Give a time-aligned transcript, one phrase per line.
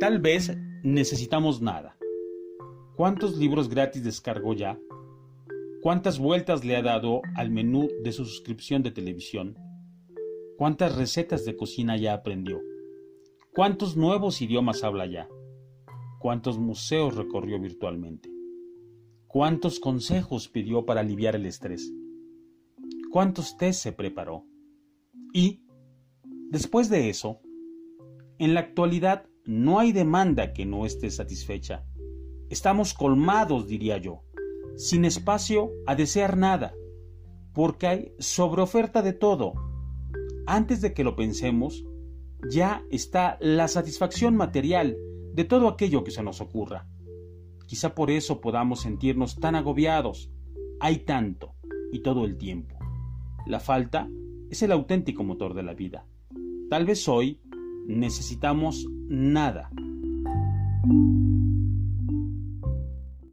[0.00, 1.98] Tal vez necesitamos nada.
[2.96, 4.80] ¿Cuántos libros gratis descargó ya?
[5.82, 9.58] ¿Cuántas vueltas le ha dado al menú de su suscripción de televisión?
[10.56, 12.62] ¿Cuántas recetas de cocina ya aprendió?
[13.52, 15.28] ¿Cuántos nuevos idiomas habla ya?
[16.18, 18.30] ¿Cuántos museos recorrió virtualmente?
[19.26, 21.92] ¿Cuántos consejos pidió para aliviar el estrés?
[23.10, 24.46] ¿Cuántos test se preparó?
[25.34, 25.60] Y,
[26.48, 27.42] después de eso,
[28.38, 31.84] en la actualidad no hay demanda que no esté satisfecha.
[32.50, 34.22] Estamos colmados, diría yo,
[34.76, 36.72] sin espacio a desear nada,
[37.52, 39.54] porque hay sobreoferta de todo.
[40.46, 41.84] Antes de que lo pensemos,
[42.48, 44.96] ya está la satisfacción material
[45.34, 46.86] de todo aquello que se nos ocurra.
[47.66, 50.30] Quizá por eso podamos sentirnos tan agobiados.
[50.78, 51.56] Hay tanto
[51.90, 52.78] y todo el tiempo.
[53.48, 54.08] La falta
[54.48, 56.06] es el auténtico motor de la vida.
[56.68, 57.40] Tal vez hoy
[57.96, 59.70] necesitamos nada.